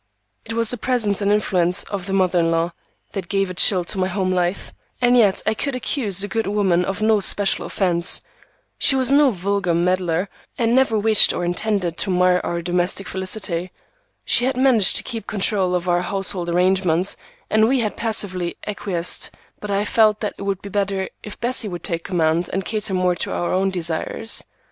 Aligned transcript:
It 0.45 0.53
was 0.53 0.71
the 0.71 0.77
presence 0.79 1.21
and 1.21 1.31
influence 1.31 1.83
of 1.83 2.07
the 2.07 2.13
mother 2.13 2.39
in 2.39 2.49
law 2.49 2.73
that 3.11 3.29
gave 3.29 3.51
a 3.51 3.53
chill 3.53 3.83
to 3.83 3.99
my 3.99 4.07
home 4.07 4.31
life, 4.33 4.73
and 4.99 5.15
yet 5.15 5.43
I 5.45 5.53
could 5.53 5.75
accuse 5.75 6.17
the 6.21 6.27
good 6.27 6.47
woman 6.47 6.83
of 6.83 7.03
no 7.03 7.19
special 7.19 7.67
offence. 7.67 8.23
She 8.79 8.95
was 8.95 9.11
no 9.11 9.29
vulgar 9.29 9.75
meddler, 9.75 10.27
and 10.57 10.73
never 10.73 10.97
wished 10.97 11.33
or 11.33 11.45
intended 11.45 11.99
to 11.99 12.09
mar 12.09 12.41
our 12.43 12.63
domestic 12.63 13.07
felicity. 13.07 13.69
She 14.25 14.45
had 14.45 14.57
managed 14.57 14.97
to 14.97 15.03
keep 15.03 15.27
control 15.27 15.75
of 15.75 15.87
our 15.87 16.01
household 16.01 16.49
arrangements 16.49 17.15
and 17.51 17.67
we 17.67 17.81
had 17.81 17.95
passively 17.95 18.57
acquiesced, 18.65 19.29
but 19.59 19.69
I 19.69 19.85
felt 19.85 20.19
that 20.21 20.33
it 20.35 20.41
would 20.41 20.63
be 20.63 20.69
better 20.69 21.09
if 21.21 21.39
Bessie 21.39 21.67
would 21.67 21.83
take 21.83 22.03
command 22.03 22.49
and 22.51 22.65
cater 22.65 22.95
more 22.95 23.13
to 23.13 23.31
our 23.31 23.53
own 23.53 23.69
desires. 23.69 24.43